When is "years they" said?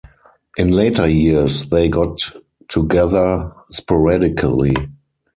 1.07-1.87